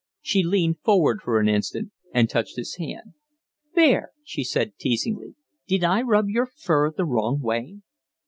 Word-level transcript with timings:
She 0.23 0.41
leaned 0.41 0.79
forward 0.79 1.19
for 1.21 1.39
an 1.39 1.47
instant 1.47 1.91
and 2.11 2.27
touched 2.27 2.55
his 2.55 2.77
hand. 2.77 3.13
"Bear!" 3.75 4.09
she 4.23 4.43
said, 4.43 4.73
teasingly. 4.79 5.35
"Did 5.67 5.83
I 5.83 6.01
rub 6.01 6.27
your 6.27 6.47
fur 6.47 6.89
the 6.89 7.05
wrong 7.05 7.39
way?" 7.39 7.81